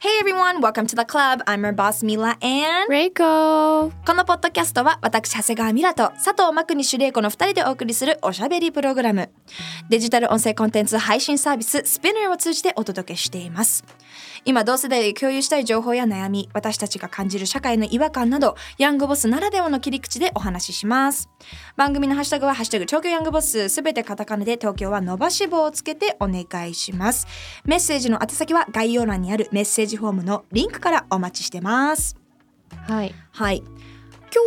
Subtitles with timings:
[0.00, 1.42] Hey everyone, welcome to the club.
[1.48, 9.28] I'm your boss Mila and レイコこのポッドキャストは私長谷川ミラと佐藤真国主玲子の2人でお送りするおしゃべりプログラム。
[9.90, 13.82] デジタル音声コンテンツ配信サービス Spinner を通じてお届けしています
[14.44, 21.28] 今同世代で共有したい情報や悩み私たちが感じる社会の違和感などヤングボスならではの切り口でお話しします。
[21.76, 27.26] 番組のハッシュタグは「ハッシュタグ東京ヤングボス」すべてカタカナで東京は伸ばし棒をつけてお願いします。
[27.64, 32.16] メッセージの宛先は概要欄にあるメッセージフォームのリンクからお待ちしてます。
[32.86, 33.14] はい。
[33.32, 33.62] はい。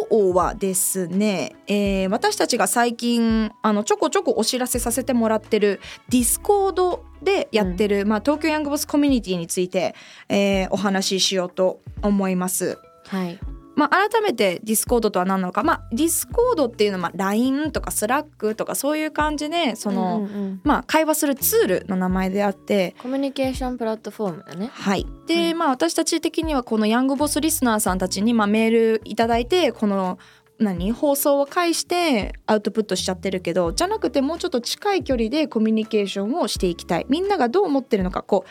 [0.10, 9.96] 今日はですね、えー私たちが最近あのちょこちょこお知らせさせてもらってる Discord でやってる、まあ、東京ヤングボスコミュニティについて、
[10.30, 12.78] えーお話ししようと思います。
[13.08, 13.40] はい。
[13.76, 20.62] まあ、改めて Discord とは何なのか、まあ、 Discord っていうのはまあ LINE とか Slack とかそういう感じでその、うんうんうん。
[20.64, 22.96] まあ、会話するツールの名前であって。
[23.02, 24.70] コミュニケーションプラットフォームだね。
[24.74, 25.54] はい、で、はい。
[25.56, 30.20] まあ私たち的にはこのヤングボスリスナーさんたちにまあメールいただいてこの
[30.62, 30.92] 何？
[30.92, 37.06] 放送を介してアウトプットしちゃってるけどじゃなくてもうちょっと近い距離でコミュニケーションをしていきたい。
[37.10, 38.46] みんながどう思ってるのかこ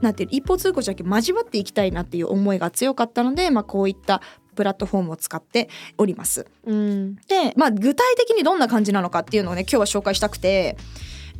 [0.00, 4.20] うなんていう一方通行じゃなくて交わっていきたいなっていう思いが強かったので、まあ、こういった
[4.56, 6.46] プラットフォームを使っております。
[6.66, 7.14] うん。
[7.28, 10.76] で、まあ、具体的にどんな感じなのかっていうのをね今日は紹介したくて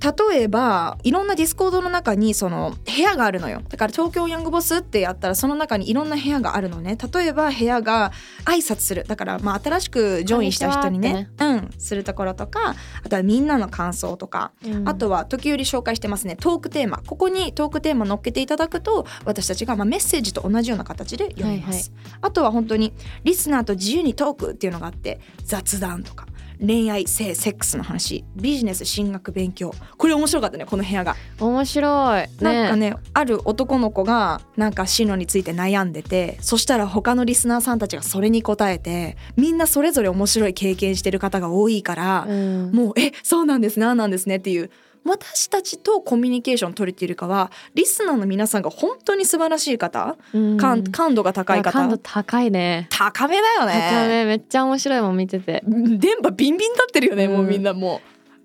[0.02, 3.62] 例えばいろんな Discord の中にその部屋があるのよ。
[3.68, 6.98] だから東京ヤングボスってやったらその中にいろんな部屋があるのね。
[7.12, 8.12] 例えば部屋が
[8.44, 9.04] 挨拶する。
[9.04, 11.30] だからまあ新しくジョインした人にね。
[11.38, 11.70] うん。
[11.78, 14.52] するところとかあとはみんなの感想とか。
[14.64, 14.88] うん。
[14.88, 16.36] あとは時折紹介してますね。
[16.36, 17.02] トークテーマ。
[17.06, 22.92] ここにトークテーマ乗っけていただくと私たちがまあメッセージと同じような形で読みます、あとは本当に
[23.24, 26.26] リスナーと自由にトークっていうのがあって雑談とか
[26.64, 28.24] 恋愛性セックスの話。
[28.36, 29.74] ビジネス進学勉強。
[29.96, 32.20] これ面白かったねこの部屋が、面白い。
[32.22, 42.70] ねなんかねある男の子がなんか進路について悩んでてそしたら他のリスナーさんたちがそれに答えてみんなそれぞれ面白い経験してる方が多いから、うん。
[42.72, 44.70] もうえそうなんですねなんですねっていう
[45.04, 50.56] 私たちとコミュニケーション取れているかはリスナーの皆さんが本当に素晴らしい方、うん。
[50.56, 52.88] 感感度が高いあ感度高い方ね。
[52.90, 54.24] 高めだよね高め。
[54.24, 55.62] めっちゃ面白いもん見てて。
[55.66, 57.48] 電波ビンビン立ってるよね、もううん。
[57.48, 58.00] みんなも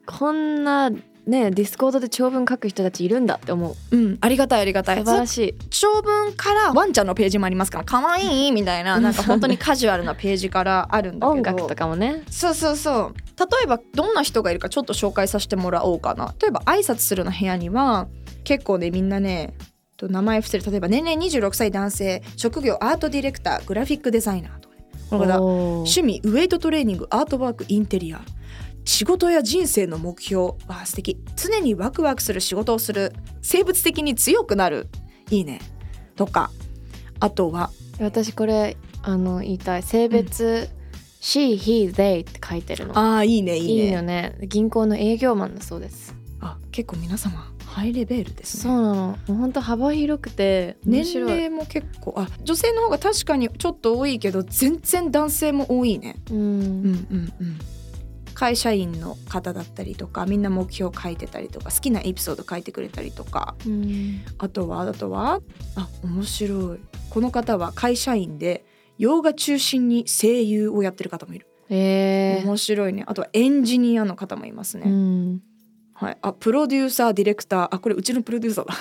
[0.06, 0.90] こんな
[1.28, 3.96] ね Discord で長文書く人たちいるんだって思う。
[3.96, 4.98] ううんありがたいありがたい。
[5.00, 5.54] 素晴らしい。
[5.70, 11.38] 長文からワンちゃんのページもありますから可愛いみたいななんか本当にカジュアルなページからあるんだけど。
[11.38, 12.24] 音楽とかもね。
[12.30, 13.16] そうそうそう。
[13.40, 16.34] 例えばどんな人がいるかちょっと紹介させてもらおうかな。
[16.42, 18.08] 例えば挨拶するの部屋には
[18.44, 19.54] 結構ねみんなね
[19.98, 20.72] と名前伏せる。
[20.72, 24.86] 例えば年齢26歳男性職業アートディレクターグラフィックデザイナーとかね。
[25.10, 28.22] この方趣味ウェイトトレーニングアートワークインテリア
[28.88, 31.20] 仕事や人生の目標は素敵。
[31.36, 33.12] 常にワクワクする仕事をする。
[33.42, 34.88] 生物的に強くなる。
[35.30, 35.60] いいね。
[36.16, 36.52] とか。
[37.20, 37.70] あとは。
[38.00, 39.84] 私これあの言いたい。
[39.84, 40.70] 性別、
[41.22, 42.98] she he they って書いてるの。
[42.98, 43.84] ああいいねいいね。
[43.88, 44.38] いいよね。
[44.44, 46.16] 銀行の営業マンだそうです。
[46.40, 48.64] あ結構皆様ハイレベルですね。
[48.64, 48.96] そうなの。
[48.96, 52.14] もうほんと幅広くて面年齢も結構。
[52.16, 56.16] あ女性の方が確かにちょっと多いけど全然男性も多いね。
[56.32, 57.60] うん、うんうんうん
[58.38, 64.22] 会社員の方だったりとかみんな目標書いてたりとか好きなエピソード書いてくれたりとかうん。
[64.38, 65.42] あとはあとは
[65.76, 66.80] あ面白い。
[67.10, 68.64] この方は会社員で
[69.00, 72.42] 洋画中心に声優をやってる方もいる、え。
[72.44, 73.06] ー面白いね。
[73.08, 75.42] あとはエンジニアの方もいますね、うん、
[75.96, 77.68] はい、あプロデューサーディレクター。
[77.72, 78.76] あこれうちのプロデューサーだ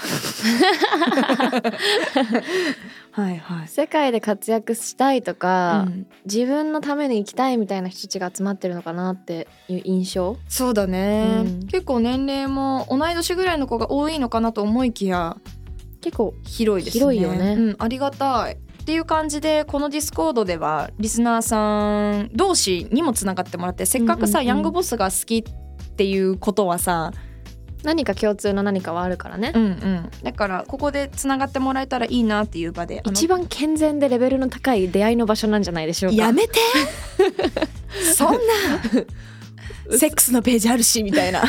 [3.16, 3.69] はいはい。
[3.69, 6.06] 世界で活躍したいとか、うん。
[6.26, 10.37] 自分のために生きたいみたいな人たちが集まってるのかなっていう印象？
[10.49, 11.67] そうだね、うん。
[11.67, 15.38] 結構年齢も同い年ぐらいの子が多いのかなと思いきや
[16.02, 17.00] 結構広いですね。
[17.00, 17.55] 広いよね。
[17.55, 27.12] うん、ありがたいっていう感じでこのディスコードではリスナーさん同士にもつながってもらってせっかくさ、ヤングボスが好きっていうことはさ
[27.87, 30.11] 何か共通の何かはあるからね、うんうん。
[30.23, 36.17] だからここでつながってもらえたらいいなっていう場で一番健全でレベルの高い出会いの場所なんじゃないでしょうか。
[36.17, 36.59] やめて。
[38.15, 38.38] そんな。
[39.99, 41.44] セックスのページあるしみたいな。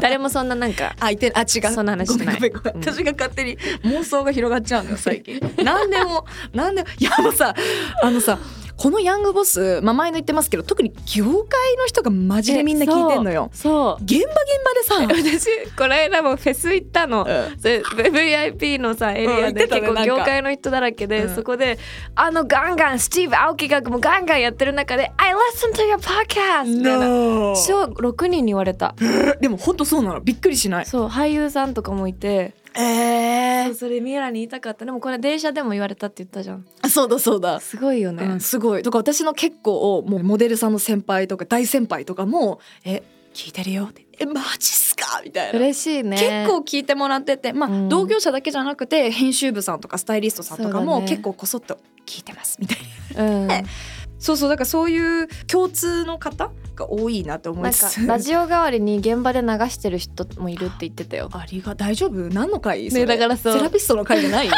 [0.00, 1.74] 誰もそんななんかあ言ってあ違う。
[1.74, 2.52] そんな話してない。
[2.64, 5.40] 私が勝手に妄想が広がっちゃうのよ最近。
[5.64, 6.24] 何でも
[6.54, 6.88] 何でも。
[7.00, 7.52] いやもうさ
[8.00, 8.38] あのさ
[8.82, 13.48] このヤングボス、まあ、前の言ってますけど特に業界の人がマジでみんな聞いてんのよ。
[13.52, 14.02] そう。
[14.02, 15.38] 現場現場でさ。
[15.38, 17.60] 私この間もフェス行ったの、うん。
[17.60, 21.34] で VIP のさエリアで結構業界の人だらけで、うん。
[21.36, 21.78] そこで
[22.16, 27.06] あのガンガンスティーブ・アオキがもうガンガンやってる中で「I listen to your podcast」みたいな。
[27.06, 27.54] No!
[27.54, 28.96] 小6人に言われた。
[29.40, 30.20] でも本当そうなの。
[30.20, 30.86] びっくりしない。
[30.86, 34.84] そう俳優さんとかもいて、えそうそれミラに言いたかった。
[34.84, 36.66] でもこれ電車でも言われたって言ったじゃん。
[36.88, 37.60] そうだそうだ。
[37.60, 38.82] すごいよね、うん、すごい。
[38.82, 43.02] だから私の結構もうモデルさんの先輩とか大先輩とかも「え
[43.34, 45.58] 聞いてるよ」って「えマジっすか?」みたいな。
[45.58, 46.16] 嬉しいね。
[46.16, 47.88] 結構聞いてもらってて、まあうん。
[47.88, 52.78] 同業者だけじゃなくて編集部さんとかスタイリストさんとかも結構こそっと聞いてますみたい
[53.16, 53.24] な。
[53.24, 53.48] うん
[54.22, 57.90] そうそうだからそういう共通の方が多いなと思いかつ。
[57.90, 61.28] つラジオ代わりに現場で流してる人もいるって言ってたよ。
[61.34, 62.12] ありが大丈夫？
[62.28, 62.88] 何の回？
[62.90, 63.04] それ。
[63.06, 63.54] だからそう。
[63.54, 64.48] セラピストの回じゃない？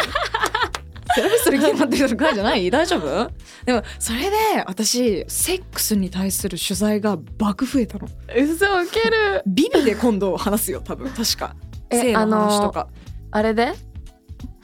[1.17, 2.71] セラピストで決まってる回じゃない？
[2.71, 3.31] 大丈夫？
[3.65, 8.07] でもそれで私セックスに対する取材が爆増えたの。
[8.37, 9.43] 嘘ウケる。
[9.47, 11.09] ビビで今度話すよ多分。
[11.11, 11.57] 確か。
[11.89, 12.19] え性の
[12.49, 12.89] 話とか。
[13.31, 13.73] あれで？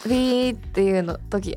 [0.06, 1.56] ビーっていうの時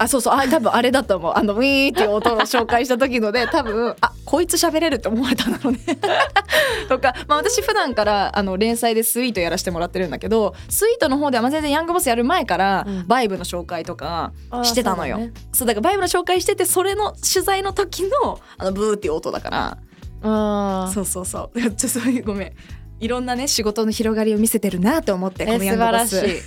[0.00, 0.34] あそうそう。
[0.34, 1.32] あ多分あれだと思う。
[1.36, 5.80] あのウィーっていう音を紹介した時ので 多分あこいつ喋れるって思われたんだろうね。
[6.88, 13.06] とか、まあ、私普段からあの連載でスイートやらせてもらってるんだけどスイートの方ではまあ全然ヤングボスやる前から、うん。
[13.06, 14.32] バイブの紹介とか
[14.62, 15.16] してたのよ。
[15.16, 15.40] そうだね。
[15.52, 19.78] そうだからバイブの紹介しててそれの取材の時のあのブーっていう音だから。
[20.22, 20.92] あー。
[20.92, 21.70] そうそうそう。
[21.72, 22.52] ちょそういうごめん
[23.00, 26.08] いろんなね仕事の広がりを見せてるなと思ってこえのヤングボス。
[26.08, 26.42] 素晴らしい、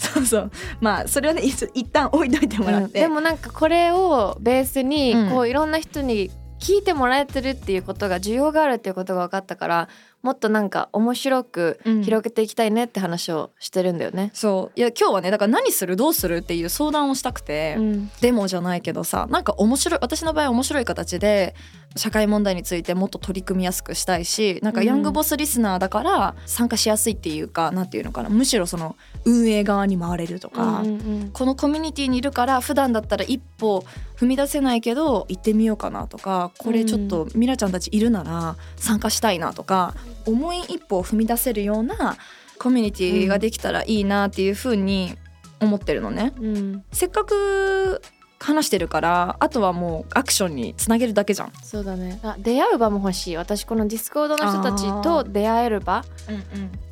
[0.00, 0.50] そうそう。
[0.80, 2.92] まあそれはね一一旦置いといてもらって、うん。
[2.92, 5.30] でもなんかこれをベースにうん。
[5.30, 9.88] こういろんな人に聞いてもらえてるっていうことが需要があるっていうことが分かったから
[10.22, 12.02] もっとなんか面白くうん。
[12.02, 14.30] 広げていきたいねって話をしてるんだよね。
[14.32, 14.78] そう。
[14.78, 18.10] いや今日はねだから何するどうするっていう相談をしたくて、うん。
[18.20, 21.54] デモじゃないけどさなんか面白い私の場合面白い形で
[21.96, 24.86] 社会問題についてもっと取り組みやすくしたいしなんかうん。
[24.86, 30.92] ヤングボスリスナーだから参加しやすいっていうかなんていうのかなむしろその運営側に回れるとか、うんう
[31.26, 33.84] んこのコミュニティにいるから普段だったら一歩
[34.16, 39.94] 踏み出せないけど行ってみようかなとかこれちょっとミラちゃんたちいるなら参加したいなとか
[40.26, 42.16] 重い一歩を踏み出せるような
[42.58, 45.16] コミュニティができたらいいなっていうふうに
[45.60, 46.32] 思ってるのね。
[46.40, 46.84] うん。
[46.92, 48.02] せっかく
[48.42, 51.52] 話してるからあとはもうアクションにつなげるだけじゃん。
[51.62, 52.18] そうだね。
[52.22, 53.36] あ出会う場も欲しい。
[53.36, 56.02] 私このディスコードの人たちと出会える場。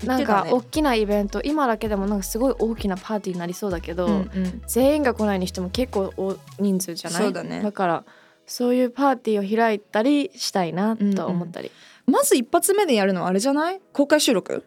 [0.05, 4.63] なんか大きなイベント今だけでもなんかすごい大きなパーティーになりそうだけど、うんうん。
[4.67, 7.23] 全員が来ないにしても結構大人数じゃない？
[7.23, 7.63] そうだね。
[7.63, 8.05] だから
[8.47, 11.71] そういうパーティーを開いたりしたいなと思ったり、
[12.07, 13.81] まず一発目でやるのはあれじゃない？
[13.95, 14.65] 公開収録？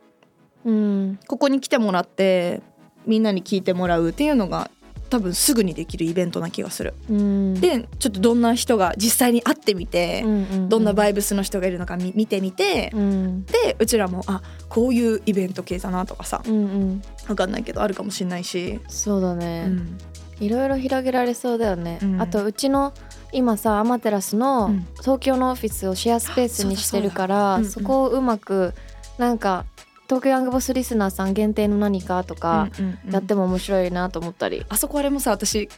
[0.66, 1.20] うん。
[1.28, 2.62] ここに来てもらって
[3.06, 4.70] みんなに聞いてもらうっていうのが
[5.12, 6.94] 多分すぐにできるイベントな気がする。
[7.10, 10.24] うん、でちょっとどんな人が実際に会ってみて、
[10.70, 13.46] どんなバイブスの人がいるのか見見てみて、うん。
[13.46, 17.02] でうちらもあこういうイベント系だなとかさうんうん。
[17.28, 19.98] 分かんないけどあるかもしれないし、そうだうね、ん。
[20.40, 22.22] いろいろ広げられそうだよね、うん。
[22.22, 22.94] あとうちの
[23.34, 24.88] 今さアマテラスのうん。
[25.02, 28.74] 東京のオフィスをシェアスペースにしてるから、そこをうまく
[29.18, 29.66] なんか
[30.12, 33.14] 東京ヤングボスリスナーさん限定の何かとかうんうんうん。
[33.14, 35.70] やっても面白いなと思ったり、あそこあれもさ私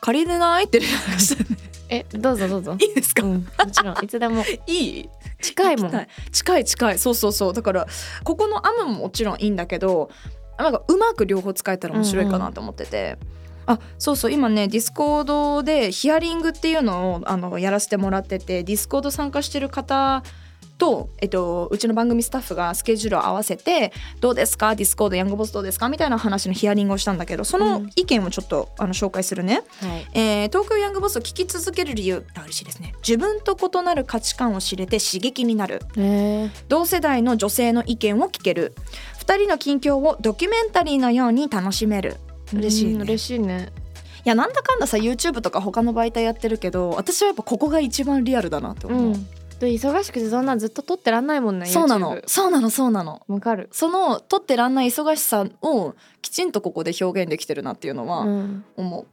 [0.00, 0.64] 借りれない？
[0.64, 1.58] って連絡したね。
[1.90, 2.74] えどうぞどうぞ。
[2.80, 3.96] いいですか、うん、もちろん。
[4.02, 4.42] いつでも。
[4.66, 5.08] いい？
[5.42, 6.06] 近いもん。
[6.32, 6.98] 近い近い。
[6.98, 7.52] そうそうそう。
[7.52, 7.86] だから
[8.24, 10.10] ここのアムももちろんいいんだけど
[10.56, 13.18] なんかうまく両方使えたら面白いかなと思ってて。
[13.66, 14.32] あそうそう。
[14.32, 20.22] 今ねディスコードでヒアリングっていうのをあのやらせてもらっててディスコード参加してる方
[20.82, 24.74] と、えっと、うちの番組スタッフがスケジュールを合わせて「どうですか？
[24.74, 29.62] ディスコードヤングボスどうですか?」みたいな話のヒアリングをしたんだけどその意見をちょっとあの紹介するね。
[29.80, 30.06] はい。
[30.14, 32.94] えー東京ヤングボスを聞き続ける理由あ嬉しいですね。
[33.06, 35.82] 自分と異なる価値観を知れて刺激になる。
[35.94, 38.74] ね同世代の女性の意見を聞ける。
[39.24, 42.16] 2人の近況をドキュメンタリーのように楽しめる。
[42.52, 42.92] 嬉しいね。
[42.94, 43.68] うん嬉しいね。
[44.24, 49.26] いやなんだかんださ YouTube とか他の媒体やってるけど私はやっぱここが一番リアルだなって思う、うん
[49.62, 52.20] で忙しくてそんなずっと撮ってらんないもんねそうなの。
[52.26, 53.22] そうなのそうなの。
[53.28, 53.68] わかる。
[53.70, 58.64] その撮ってらんない忙しさをきちんとここで表現できてるなっていうのはうん。
[58.76, 59.06] 思う。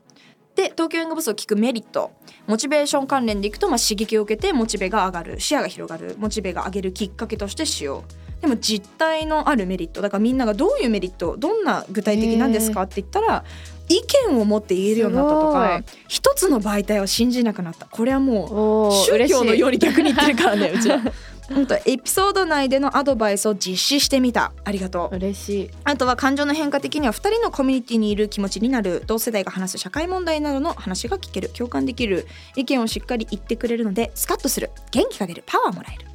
[0.55, 2.11] で東京ヤングボスを聞くメリット。
[2.47, 8.03] モチベーション関連でいくと、まあ、刺激を受けてモチベが上がる視野が広がるモチベが上げるきっかけとして使用。
[8.41, 10.01] でも実態のあるメリット。
[10.01, 13.45] だからみんながどういうメリットどんな具体的なんですかって言ったら
[13.89, 17.88] 意見を持って言えるようになったとか一つの媒体を信じなくなった。
[17.88, 21.00] これはもう宗教のように逆に言ってるからねうちは。
[21.50, 24.51] 本当エピソード内でのアドバイスを実施してみた。
[24.63, 25.15] ありがとう。
[25.15, 25.69] 嬉しい。
[25.84, 36.08] あとは感情の変化的には2人のコミュニティにいる気持ちになる同世代が話す社会問題などの話が聞ける共感できる意見をしっかり言ってくれるのでスカッとする元気が出るパワーもらえる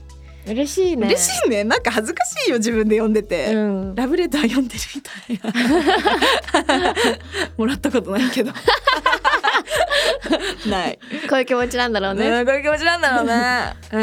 [0.46, 1.06] 嬉しいね。
[1.06, 1.64] 嬉しいね。
[1.64, 3.94] なんか恥ずかしいよ自分で読んでて、うん。
[3.94, 5.52] ラブレター読んでるみたい
[6.74, 6.94] な。
[7.56, 8.52] もらったことないけど。
[10.68, 10.98] ない。
[11.28, 12.30] こういう気持ちなんだろうね。
[12.30, 13.74] ねこういう気持ちなんだろうね。
[13.92, 13.96] え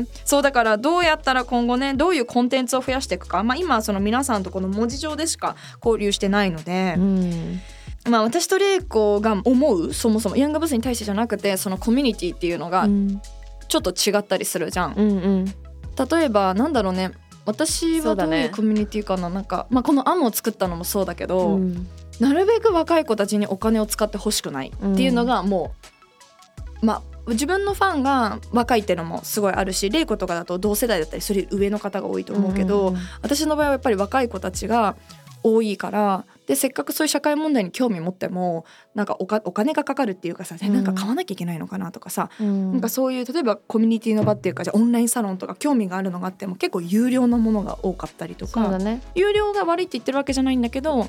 [0.02, 7.60] ー、そうだからどうやったら今後ねどういうコンテンツを増やしていくか、まあ、今はその皆さんとこの文字上でしか交流してないので、うん。
[8.08, 13.20] まあ、私と玲子が思うそもそもヤングブスに対してじゃなくてそのコミュニティっていうのがうん。
[13.68, 14.94] ちょっと違ったりするじゃん。
[14.94, 15.54] うんうん
[16.06, 17.12] 例えばなんだろうね。
[17.44, 19.30] 私はどういうコミュニティかな。
[19.30, 21.86] なんか、まあ、この案を作ったのもそうだけど、うん。
[22.20, 25.72] なるべく若い子たちにお金を使ってほしくないっていうのがも
[26.82, 32.98] う、まあ自分のファンが若いっていうのもすごいあるし玲子とかだと同世代だったりそれ上の方が多いと思うけど、んん。
[33.22, 34.96] 私の場合はやっぱり若い子たちが
[35.42, 38.64] 多いからでせっかくそういう社会問題に興味持っても
[38.94, 40.72] なんかおかお金がかかるっていうかさ、うん。
[40.72, 42.72] なんか買わなきゃいけないのかなとかさ、うん。
[42.72, 49.02] なんかそういう例えばコミュニティの場っていうかじゃあオンラインサロンとか興味があるのがあっても結構有料のものが多かったりとかね。
[49.14, 51.06] 有料が悪いって言ってるわけじゃないんだけど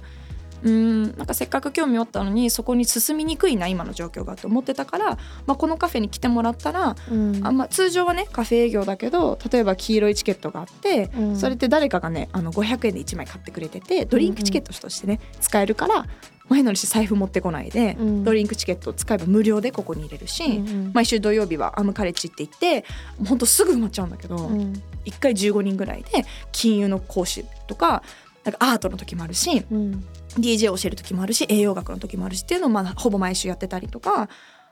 [0.63, 7.45] うーんなんかせっかく興味あったのにそこに進みにくいな今の状況がと思ってたから、まあ、このカフェに来てもらったらうん。
[7.45, 11.35] あ、まあ、通常はねカフェ営業だけど例えば黄色いチケットがあって、うん。
[11.35, 16.05] それって誰かがねあの500円で1枚買ってくれててドリンクチケットとしてね、使えるから
[16.47, 18.23] 前のにして財布持ってこないで、うん。
[18.23, 20.91] ドリンクチケットを使えば無料でここに入れるし、うんうん。
[20.93, 22.85] 毎週土曜日はアムカレッジって言って
[23.27, 24.73] ほんとすぐ埋まっちゃうんだけど、うん。
[25.05, 28.03] 1回15人ぐらいで金融の講師とか
[28.43, 30.05] なんかアートの時もあるしうん
[30.37, 34.29] DJ を教える時もあるし栄養学の時もあるしっていうのをまあほぼ毎週やってたりとか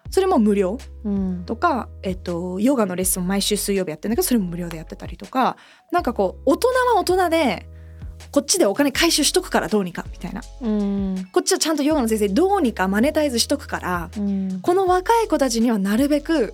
[0.10, 1.44] それも無料うん。
[1.46, 5.58] とか、えっと、ヨガのレッスンも毎週水曜日やってるんだけどそれも無料でやってたりとか
[5.92, 7.68] なんかこう大人は大人で
[8.32, 10.42] こっちでお金回収しとくからどうにかみたいな。
[10.62, 11.30] うん。
[11.32, 14.60] こっちはちゃんとヨガの先生どうにかマネタイズしとくからうん。
[14.62, 16.54] この若い子たちにはなるべく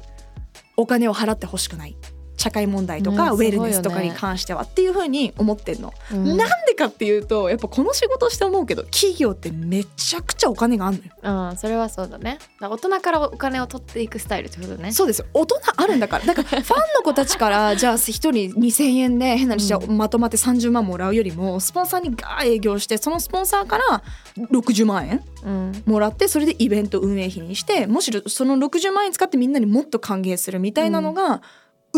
[0.75, 1.95] お金を払ってほしくない
[2.43, 5.93] 社会問題とか、ねウェルネスとかに関してはっていうふうに思ってんの。
[6.11, 6.35] うん。
[6.35, 11.11] なんでかっていうとやっぱこの仕事して思うけど企業ってめちゃくちゃお金があるのよ。
[11.21, 12.39] ああそれはそうだね。
[12.59, 14.91] 大人からお金を取っていくスタイルってことね。
[14.91, 15.27] そうですよ。
[15.33, 16.25] 大人あるんだから。
[16.25, 24.03] だから ファンの子たちからじゃあ一人2,000円で変な話じゃうまとまって30万もらうよりもスポンサーにガー営業してそのスポンサーから
[24.51, 25.83] 60万円うん。
[25.85, 31.41] もらってそれでイベント運営費にしてむしろその60万円使ってみんなにもっと還元するみたいなのが、う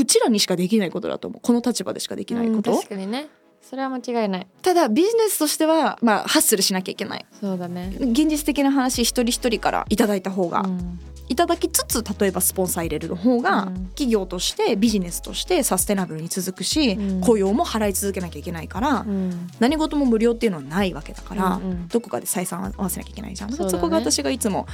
[0.03, 1.41] ちらにしかできないことだと思う。
[1.41, 3.29] この立場でしかできないこと、うん確かにね。
[3.61, 4.47] それは間違いない。
[4.61, 7.25] ただビジネスとしては、まあ、ハッスルしなきゃいけない。
[7.39, 7.95] そうだね。
[7.99, 10.99] 現実的な話一人一人からいただいた方が、うん。
[11.27, 13.85] いただきつつ例えばスポンサー入れるの方が、うん。
[13.87, 17.21] 企業としてビジネスとしてサステナブルに続くし、うん。
[17.21, 19.49] 雇用も払い続けなきゃいけないから、うん。
[19.59, 21.87] 何事も無料っていうのはないわけだから、うんうん。
[21.87, 23.51] どこかで採算合わせなきゃいけないじゃん。
[23.51, 23.69] そね。
[23.71, 24.67] そこが私がいつも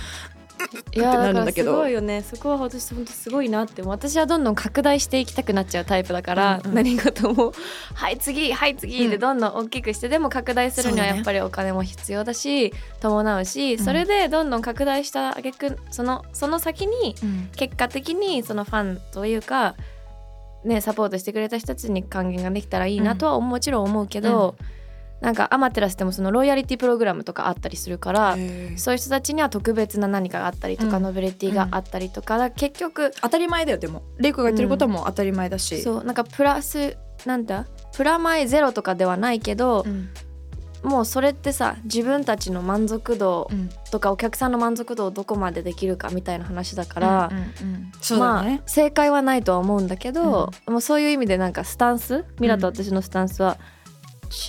[0.93, 2.21] いやだからすごいよね。
[2.21, 3.81] そこは私本当すごいなって。
[3.81, 6.75] 私はどんどん拡大していきたくなっちゃうタイプだから、うんうん。
[6.75, 7.53] 何事も
[7.93, 13.79] 「はい次はい次」でどんどん大きくして、でも拡大するにはやっぱりお金も必要だし伴うし、ん。
[13.79, 17.15] それでどんどん拡大した挙句そのその先に
[17.55, 19.75] 結果的にそのファンというか、
[20.63, 24.55] ね、サポートしてくれた人たちに還元ができたらいいなとはもちろん思うけど、
[25.21, 28.35] なんかアマテラスでもそのロイヤリティプログラムとかあったりするから。
[28.75, 31.03] そういう人たちには特別な何かがあったりとか、うん。
[31.03, 34.03] ノベリティがあったりとか、結局当たり前だよでも。
[34.17, 37.67] レイコが言ってることはもう当たり前だし、そうなんかプラスなんだ？
[37.95, 40.09] プラマイゼロとかではないけどう、ん。
[40.83, 47.31] もうそれってさ自分たちの満足度うんとかお客さんの満足度をどこまでできるかみたいな話だから、
[48.17, 48.61] まね。
[48.65, 52.25] あ、正解はないとは思うんだけど、もうそういう意味でなんかスタンス？
[52.39, 53.59] ミラと私のスタンスは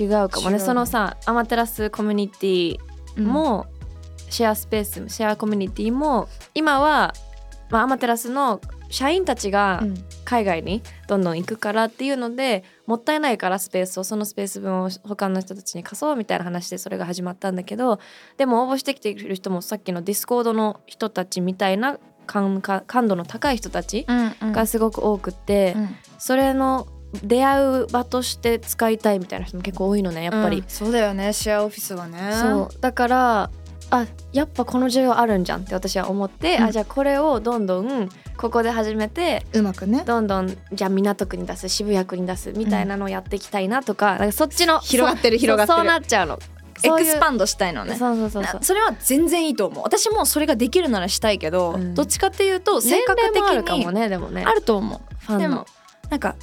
[0.01, 2.79] 違うかもね、そのさアマテラスコミュニティ
[3.17, 3.67] も、
[4.31, 7.13] シェアスペースシェアコミュニティも今は、
[7.71, 9.95] まあ、アマテラスの社員たちがうん。
[10.25, 18.01] 海外にどんどん行くからっていうのでもったいないからスペースをそのスペース分を他の人たちに貸そうみたいな話でそれが始まったんだけど
[18.39, 24.53] でも応募してきている人もさっきのディスコードの人たちみたいな感感感度の高い人たちうんうん。
[24.53, 25.97] がすごく多くって、うん。
[26.19, 26.87] それの
[27.23, 30.59] 出会う場として使いたいみたいな人も結構多いのねやっぱり。
[30.59, 32.33] うんそうだよねシェアオフィスはね。
[32.33, 33.51] そうだから
[33.91, 36.65] あやっぱこの需要あるんじゃんって私は思って、うん。
[36.65, 40.03] あじゃあこれをどんどんここで始めてうまくね。
[40.07, 45.77] どんどんじゃあ港区に出す渋谷区に出すみたいなのをやっていきたいなとか,、なんかそっちの広がってる広がってる。
[45.77, 46.39] そうなっちゃうの。
[46.85, 47.95] エクスパンドしたいのね。
[47.97, 48.61] そうそうそうそう。
[48.61, 49.85] なそれは全然いいと思う。
[49.85, 51.95] 私もそれができるならしたいけど、うん。
[51.95, 54.43] どっちかっていうと性年格的齢もあるかもにねでもね。
[54.45, 55.01] あると思う。
[55.27, 55.41] ファンの。
[55.43, 55.67] でも
[56.09, 56.35] なんか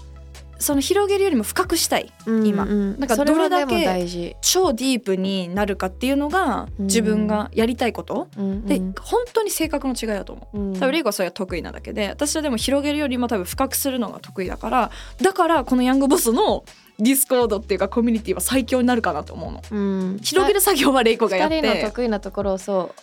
[0.59, 2.99] その広げるよりも深くしたい今うんうん。
[2.99, 10.59] なんかどれだけ超ディープになるかっていうのがうん自分がやりたいこと、うんで本当に性格の違いだと思う。
[10.59, 10.73] うん。
[10.73, 16.65] 多分レイコはそれが得意なだけで私はでも広げるよりも多分深くするのが得意だからだからこのヤングボスの
[16.99, 19.61] ディスコードっていうかコミュニティは最強になるかなと思うの。
[19.71, 23.01] うん、広げる作業はレイコがやっ二人のて得意なところをそう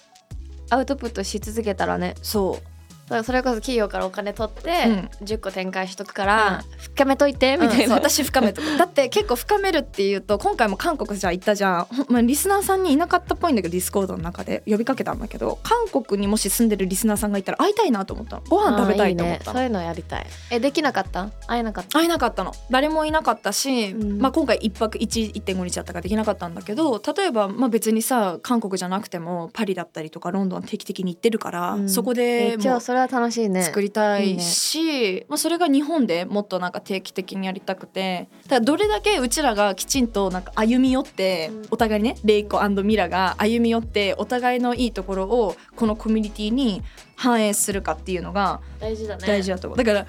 [0.69, 2.15] アウトプットし続けたらね。
[2.23, 2.61] そ
[3.07, 5.11] だからそれこそ企業からお金取って、うん。
[5.25, 8.65] 10個展開しとくから、深めといてうみたいな、私深めとく。
[8.79, 14.63] だって結構深めるっていうと今回も韓国じゃ行ったじゃん、まあ、リスナーさんにいなかったっぽいんだけどディスコードの中で。
[14.67, 18.43] 呼びかけたんだけど韓国にもし住んでるリスナーさんがいたら会いたいなと思ったの。
[18.49, 19.53] ご飯食べたいと思ったの。
[19.53, 19.59] ね。
[19.59, 20.27] そういうのやりたい。
[20.51, 21.31] えできなかった？
[21.47, 21.99] 会えなかった？
[21.99, 22.53] 会えなかったの。
[22.71, 24.19] 誰もいなかったし、うん。
[24.21, 31.89] まあ、今回1泊1.5日だったからできなかったんだけど例えばまあ別にさ韓国じゃなくてもパリだったりとかロンドン定期的に行ってるから、うん。
[31.89, 33.62] そこでもうれは楽しいね。
[33.62, 34.43] 作りたいいいね。
[34.43, 38.29] しまあ、それが日本でもっとなんか定期的にやりたくて。
[38.49, 41.67] だどれだけうちらがきちんとなんか歩み寄って、うん。
[41.71, 46.83] お互いにねレイコミラが歩み寄ってお互いのいいところをこのコミュニティに
[47.15, 49.26] 反映するかっていうのが大事だね。
[49.26, 49.79] 大事だと思う。
[49.79, 50.07] だから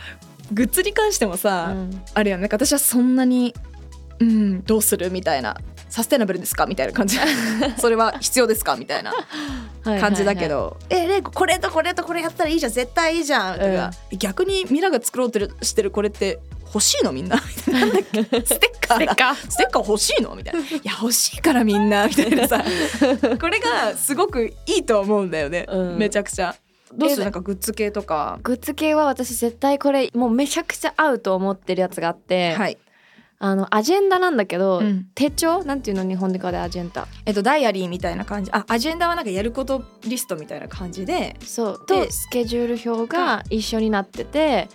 [0.52, 2.02] グッズに関してもさ、うん。
[2.14, 3.54] あれよね私はそんなに
[4.20, 5.58] うんどうするみたいな
[5.90, 6.66] サステナブルですか？
[6.66, 7.18] みたいな感じ。
[7.78, 8.76] それは必要ですか？
[8.76, 9.14] みたいな
[9.84, 12.72] 感じだけど「えレイコこれとこれとこれやったらいいじゃん。
[12.72, 17.12] 絶対いいじゃん」とか、逆にミラが作ろうとしてるこれって欲しいの？
[17.12, 17.38] みんな？
[17.38, 17.80] みたいな。
[17.86, 19.36] なんだっけステッカー？
[19.50, 20.36] ステッカー欲しいの？
[20.36, 22.64] みたいな「いや欲しいからみんな」みたいなさ。
[23.40, 25.98] これがすごくいいと思うんだよね、うん。
[25.98, 26.56] めちゃくちゃ。
[26.94, 27.24] どうすえる？
[27.24, 28.40] なんかグッズ系とか。
[28.44, 32.78] グッズ系は私絶対これもうめちゃくちゃ合うと思ってるやつがあって、はい、
[33.40, 35.08] あのアジェンダなんだけど、うん。
[35.14, 35.64] 手帳？
[35.64, 36.04] なんていうの？
[36.04, 37.08] 日本でかでアジェンダ。
[37.26, 38.52] えっと、ダイアリーみたいな感じ。
[38.52, 41.36] あアジェンダはなんかやることリストみたいな感じで。
[41.42, 41.86] そう。
[41.88, 44.70] でとスケジュール表が一緒になってて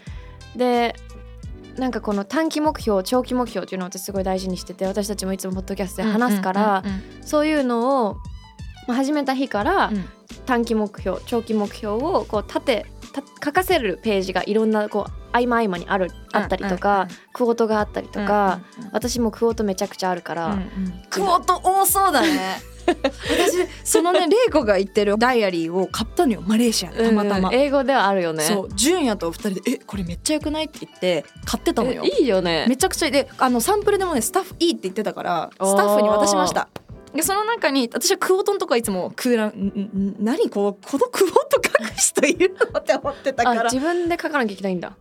[0.54, 0.95] で
[1.76, 6.85] なんかこの短期目標長期目標っていうのを私すごい大事にしてて私たちもいつもポッドキャストで話すから、
[7.23, 8.16] そういうのを、
[8.87, 9.90] まあ、始めた日から
[10.47, 12.91] 短期目標長期目標をこう立てた
[13.45, 18.60] 書かせるページがいろんなこう合間合間にあるあったりとか、クオートがあったりとか、
[18.93, 20.58] 私もクオートめちゃくちゃあるから、
[21.10, 22.60] クオート多そうだね。
[22.82, 28.43] 私そのね玲子が言ってるダイアリーを買ったのよマレーシアでたまたま、うん英語ではあるよね。
[28.43, 32.02] そう純也と二人で「えこれめっちゃよくない?」って言って買ってたのよ。
[32.04, 32.67] えいいよね。
[32.69, 36.69] めちゃくちゃであのサンプルでもねスタッフいいって言ってたからスタッフに渡しました
[37.14, 43.60] でその中に私はクオートのとこはいつも空欄んんん何こうこのクオート書く人いるのって思ってたから。
[43.62, 44.92] あ自分で書かなきゃいけないんだ。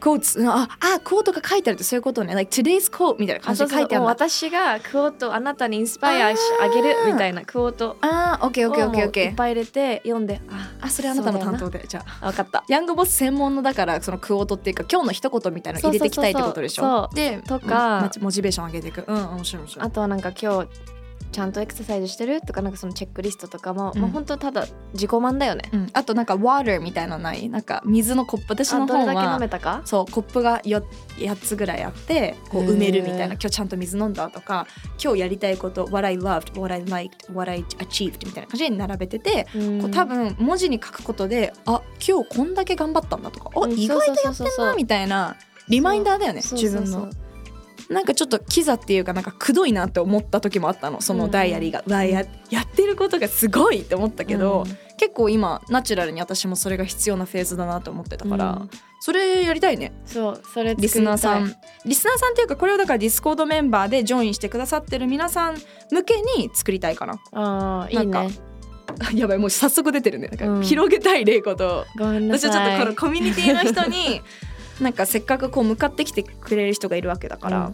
[0.00, 2.34] クオーツああクオートが書いてあるってそういうことね。
[2.34, 7.74] Like today's quote みたいな感じで書いてある私がクオートあなたにインスパイアしあげるみたいなクオー。
[7.74, 11.86] トあーオッケーオッケーオッケーオッをケーいっぱい入れて読んでああそれあなたの担当で。
[11.88, 12.64] じゃああ分かった。
[12.68, 19.04] ヤングボス専門のだからそのクオートっていうか今日の一言みたいなの入れていきたいってことでしそうそうでとかうんモチベーション上げていく。
[19.06, 19.86] うん面白い面白い。
[19.86, 20.68] あとはなんか今日
[21.34, 22.40] ちゃんとエクササイズしてる？
[22.40, 24.02] とかなんかそのチェックリストとかも、うん。
[24.02, 25.68] もう本当ただ自己満だよね。
[25.72, 27.48] うん、あとなんか water みたいなのない？
[27.48, 29.82] なんか水のコップ私の本あどれだけ飲はめたか？
[29.84, 30.84] そうコップが 8,
[31.18, 34.68] 8つぐらいあってこう埋めるみたいな今日ちゃんと水飲んだとか
[35.02, 39.46] 今日やりたいこと what I loved what I liked what I achieved みたいな感じに並べてて、
[39.80, 44.34] こう多分文字に書くことであ今日こんだけ頑張ったんだとかあ、うん意外とやってそう。
[44.34, 45.36] そうそうそうんなみたいな
[45.68, 47.12] リマインダーだよねそう自分のそう。
[47.12, 47.23] そう
[47.90, 51.00] なんかちょっとキザっていうかなんかくどいなって思った時もあったの。
[51.00, 54.78] そのダイアリーが、わあややってることがすごいって思ったけど、うん。
[54.96, 58.70] 結構今ナチュラルに私もそれが必要なフェーズだなと思ってたから、うん。
[59.00, 59.92] それやりたいね。
[60.06, 61.54] そうそれリスナーさん。
[61.84, 65.56] リスナーさんっていうかこれをだからディスコードメンバーでジョインしてくださってる皆さん
[65.90, 67.20] 向けに作りたいかな。
[67.32, 68.34] あーいいなんね
[69.14, 70.28] やばいもう早速出てるね。
[70.28, 70.62] なんかうん。
[70.62, 74.22] 広げたいレイコと、私はちょっとこのコミュニティの人に
[74.80, 77.72] なんかせっかくこう向かってきてくれる人がいるわけだから、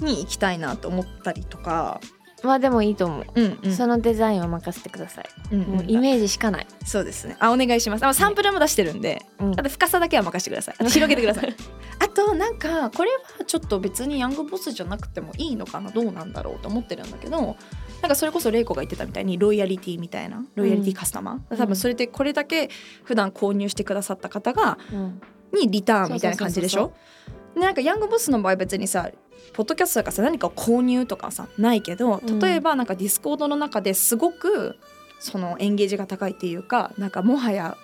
[0.00, 2.00] に行きたいなと思ったりとか、
[2.42, 3.72] まあでもいいと思う、うんうん。
[3.72, 7.36] そのデザインは任せてください、うんもうイメージしかない、そうですね。
[7.38, 8.04] あお願いします。
[8.04, 9.52] あサンプルも出してるんで、うん。
[9.52, 10.74] あと深さだけは任せてください。
[10.90, 11.54] 広げてください。
[11.98, 17.56] あとなんかこれはちょっと別にヤングボスじゃなくてもいいのかなどうなんだろうと思ってるんだけど
[18.00, 20.44] なんかそれこそレイコが言ってたみたいにロイヤリティみたいな。
[20.56, 22.70] ロイヤリティカスタマー、多分それでこれだけ
[23.04, 25.20] 普段購入してくださった方がうん
[25.52, 26.92] にリターンみたいな感じでしょ？
[27.54, 29.10] でなんかヤングボスの場合別にさ
[29.52, 32.38] ポッドキャストだからさ何かを購入とかさないけどうん。
[32.38, 34.78] 例えばなんかディスコードの中ですごく
[35.20, 37.76] そのエンゲージが高いっていうかなんかもはや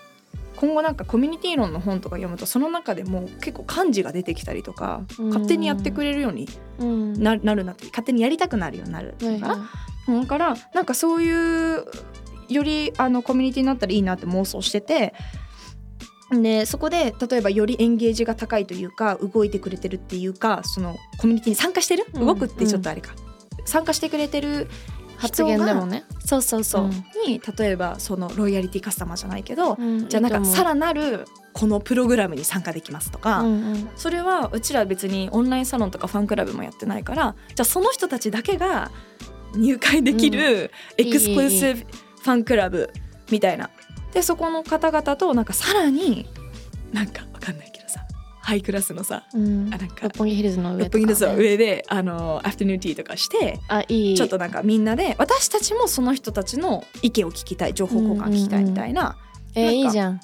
[0.57, 5.28] 今後なんかコミュニティ論の本とか読むとその中でも結構幹事が出てきたりとかうん。
[5.28, 7.22] 勝手にやってくれるようにうん。
[7.22, 9.57] ななるなって勝手にやりたくなるようになるのかな、は
[10.09, 10.20] いはい。
[10.22, 11.85] だからなんかそういう
[12.48, 15.14] よりあのコミュニティになったらいいなって妄想してて
[16.30, 22.06] でそこで例えばよりエンゲージが高いというか動いてくれてるっていうかそのコミュニティに参加してる？
[22.12, 22.26] うん。
[22.26, 23.14] 動くってちょっとあれか、
[23.64, 24.68] 参加してくれてる
[25.16, 26.90] 発言でもね、そうそうそう、うん。
[27.26, 30.08] に例えばそのロイヤリティカスタマーじゃないけど、うん。
[30.08, 33.44] じゃあなんかさららなるこのプログラムに参加できますとか、
[33.96, 38.92] それはうちら別にオンラインサロンとかファンクラブもやってないからじゃあその人たちだけが
[39.56, 42.90] 入会できるエクスクルーシブファンクラブ
[43.30, 43.70] みたいな。
[44.12, 46.26] でそこの方々となんかさらに
[46.92, 48.00] なんかわかんないけどさ
[48.40, 54.16] ハイクラスのさうん、あなんか六本木ヒルズの上六本木の上であのアフタヌーンティーとかしてあいい。
[54.16, 59.16] ちょっとなんかみんなで私たちもその人たちの意見を聞きたい情報交換聞きたいみたいな。
[59.54, 60.20] えーなんかいいじゃん。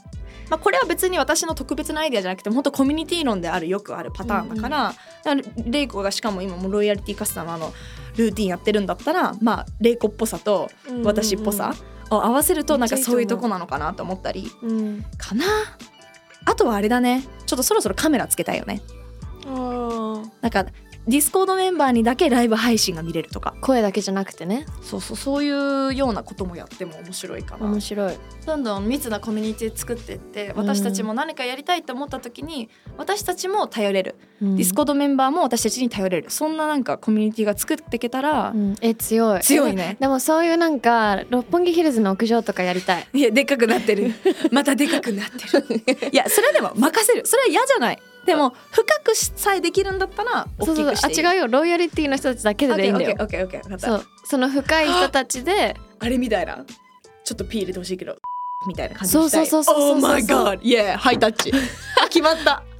[0.50, 4.94] まあ、これは別に私の特別なアイデアじゃなくて本当コミュニティ論であるよくあるパターンだから,、
[5.24, 7.72] だからレイコがしかも今もロイヤリティカスタマーの
[8.16, 10.70] ルーティンやってるんだったらまあレイコっぽさと
[11.02, 11.74] 私っぽさ
[12.10, 14.50] を合わせるとなんかそういうとこなのかなと思ったり。
[14.62, 14.72] う。
[14.72, 15.44] んかな？
[16.46, 17.24] あとはあれだね。
[17.46, 18.82] ちょっとそろそろカメラつけたいよね。
[20.40, 20.64] なんか
[21.06, 23.54] ディスコードメンバーにだけライブ配信が見れるとか。
[23.60, 24.64] 声だけじゃなくてね。
[24.80, 25.50] そうそうそうい
[25.88, 27.66] うようなこともやっても面白いかな。
[27.66, 28.16] 面白い。
[28.46, 34.16] どんどん密なコミュニティ作っていって私たちも何かやりたいと思った時に私たちも頼れる、
[34.52, 36.30] デディスコードメンバーも私たちに頼れる。
[36.30, 39.40] そんななんかコミュニティが作っていけたら、うん、え強い。
[39.40, 39.96] 強いね。
[39.98, 43.06] え でもそういうなんか六本木ヒルズの屋上とかやりたい。
[43.12, 44.12] いやでっかくなってる。
[44.52, 46.10] またでかくなってる。
[46.12, 47.26] いやそれでも任せる。
[47.26, 47.98] それは嫌じゃない。
[48.26, 50.86] でも深くさえできるんだったら大そうそう。
[50.86, 51.26] きくしていい。
[51.26, 51.48] あ違うよ。
[51.48, 53.16] ロイヤリティの人たちだけででいいんだよ。
[53.20, 56.64] オッケーオッケーオッケーオッケーそうその深い人たちであれみたいな
[57.24, 58.16] ちょっとピー入れてほしいけど
[58.66, 61.52] みたいな感じにしたいそうそうそうそう Oh そう my god yeah ハイタッチ
[62.02, 62.73] あ決まった決まそう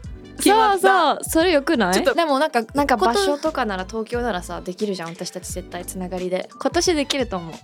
[0.53, 1.15] った。
[1.15, 2.05] そうそれよくない？
[2.05, 5.11] でもなんかなんか場所ことかなら東京ならさできるじゃん。
[5.11, 6.49] 私たち絶対つながりで。
[6.59, 7.55] 今年できると思う。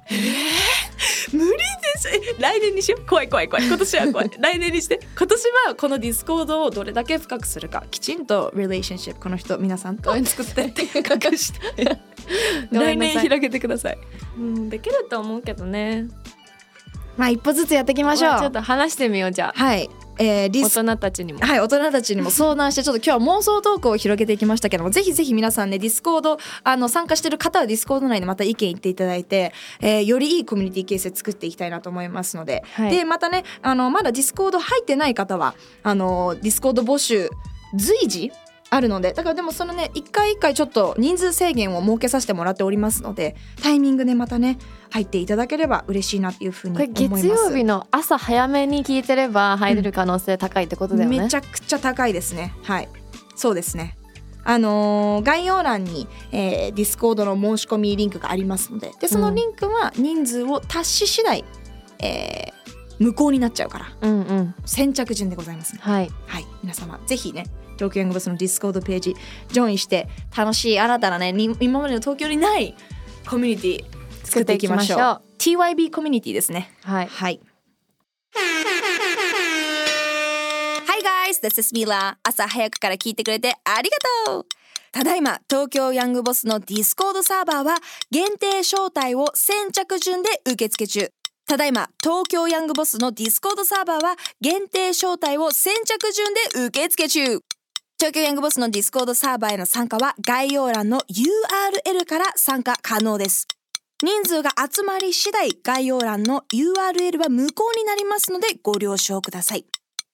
[1.36, 1.56] 無理で
[1.98, 2.08] す。
[2.08, 3.06] え来年にしよう。
[3.06, 3.66] 怖い怖い怖い。
[3.66, 4.30] 今年は怖い。
[4.38, 5.00] 来年にして。
[5.16, 11.98] 今年はこのディスコードをどれだけ深くするかきちんと relationship この人皆さんと作ってって隠して。
[12.70, 13.98] 来年広げてください。
[14.38, 16.06] うんできると思うけどね。
[17.16, 18.30] まあ一歩ずつやっていきましょう。
[18.30, 19.60] まあちょっと話してみようじゃあ。
[19.60, 19.90] はい
[20.20, 21.40] えー、ディス大人たちにも。
[21.40, 32.90] はい大人たちにも相談してちょっと今日は妄想トークを広げていきましたけどもぜひぜひ皆さんねディスコードあの参加してる方はディスコード内でまた意見言っていただいて、えーよりいいコミュニティ形成作っていきたいなと思いますので、はい。
[32.90, 37.30] でまたねあのまだディスコード入ってない方はあのディスコード募集
[37.74, 38.32] 随時
[38.72, 44.58] あるのでだからでもそのね一回一回ちょっと人数制限を設けさせてもらっておりますのでタイミングでまたね
[44.90, 47.22] 入っていただければ嬉しいなっていうふうに思います。
[47.22, 52.54] 月曜日の朝早めに聞いてれば入れる可能性高いってことだよね、めちゃくちゃ高いですね。
[52.62, 52.88] はい。
[53.36, 53.96] そうですね。
[54.44, 61.44] あのー概要欄に、えー、ディスコードの申し込みリンクがありますのででそのリンクは人数を達し次第、
[62.00, 62.60] えー
[63.00, 64.54] 無効になっちゃうからうんうん。
[64.66, 65.80] 先着順でございますね。
[65.82, 66.10] はい。
[66.26, 66.46] はい。
[66.62, 67.46] 皆様ぜひね
[67.80, 69.16] 東京ヤングボスのディスコードページ
[69.48, 72.74] ジョインして楽しい新たなねに今までの東京にない
[73.26, 77.40] コミュニティ作っていきましょう作 TYB コミュニティですねはいはい。
[80.86, 82.16] Hi guys, this is Mila.
[82.22, 84.46] 朝早くから聞いてくれてありがとう
[84.92, 87.76] ただいま東京ヤングボスのディスコードサーバーは
[88.10, 91.10] 限定招待を先着順で受付中。
[91.46, 97.40] ただいま東京ヤングボスのディスコードサーバーは限定招待を先着順で受付中。
[98.00, 103.46] 東京ヤングボスのディスコードサーバーへの参加は概要欄の URL から参加可能です。
[104.02, 109.66] 人数が集まり次第概要欄の URL は無効になりますのでご了承ください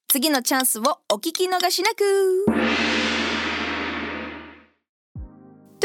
[0.09, 3.06] 次のチャンスをお聞き逃しなく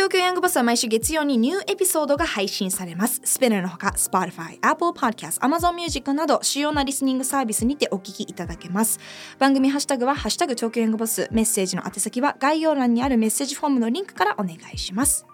[0.01, 3.21] 東京ヤングボスは毎週月曜にニューエピソードが配信されます。
[3.23, 8.99] スピナーのほか、Spotify、Apple Podcast、Amazon Music など主要なリスニングサービスにてお聞きいただけます。
[9.37, 15.27] 番組ハッシュタグは、ハッシュタグ東京ヤングバス、メッセージの宛先は概要欄にあるメッセージフォームのリンクからお願いします。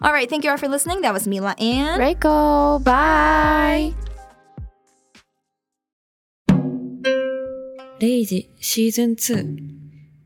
[0.00, 1.00] Alright, thank you all for listening.
[1.00, 1.98] That was Mila and...
[2.00, 3.96] レイコバイ
[7.98, 9.58] レイジシーズン2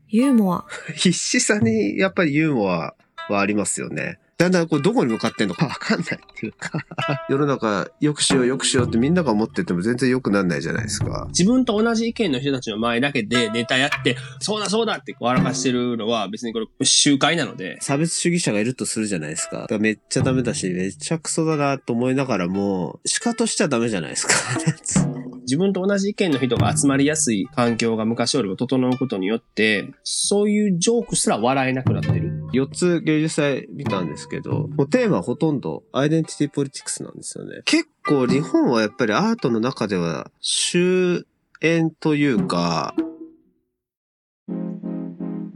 [0.09, 2.93] ユーモア必死さにやっぱりユーモア
[3.33, 4.19] はありますよね。
[4.39, 6.71] だんだんこうどこに向かってんのか わかんないっていうか
[7.29, 11.25] 世の中良くしよう良くしようってみんなが思ってても全然良くなんないじゃないですか。
[11.27, 19.57] 自分と同じ意見の人たちの前だけでネタやって、そうだそうだって笑かしてるのは別にこれ集会なので、差別主義者がいるとするじゃないですか。
[19.57, 24.33] だからめっちゃダメだし、めっちゃクソだなと思いながらも、仕方しちゃダメじゃないですか。
[25.41, 32.38] 自分と同じ意見の人が集まりやすい環境が昔よりも整うことによって、そういうジョークすら笑えなくなってる。
[32.53, 37.61] 4つ芸術祭見たんですけど、もうテーマはほとんどアイデンティティポリティクスなんですよね。
[37.65, 41.25] 結構日本はやっぱりアートの中では終
[41.61, 42.95] 焉というか、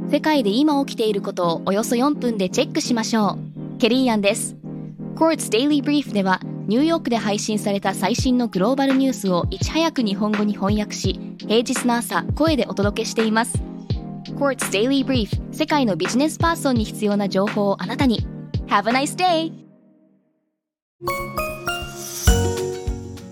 [0.09, 3.39] 世界で今起きていることをおよそ4分でチェックしましょ
[3.75, 3.79] う。
[3.79, 4.55] ケリーアンです。
[5.15, 13.72] Courts Daily Brief ではニューヨークで配信された最新のグローバルニュースをいち早く日本語に翻訳し、平日の朝、声でお届けしています。
[14.31, 18.25] Courts Daily Brief 世界のビジネスパーソンに必要な情報をあなたに。
[18.67, 19.51] Have a nice day!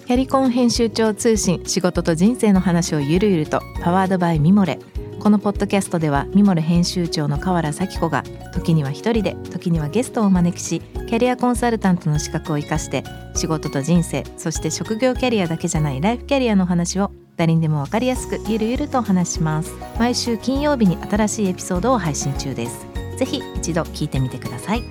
[0.06, 4.78] キャリコン編集長通信仕事と人生の話をゆるゆるとパワードバイミモレ
[5.22, 8.24] このポッドキャストではミモレ編集長の河原咲子が
[8.54, 19.74] 時には一人で時にはゲストをお招きしキャリアコンサルタントの資格を生かして仕事と人生そして職業キャリアだけじゃないライフキャリアの話を誰にでも分かりやすくゆるゆるとお話します。
[19.98, 22.86] 毎週金曜日に新しいエピソードを配信中です。
[23.18, 24.84] ぜひ一度聞いてみてください。